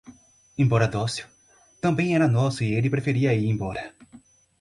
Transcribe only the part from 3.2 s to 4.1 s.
ir embora.